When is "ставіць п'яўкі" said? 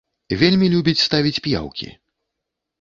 1.05-1.87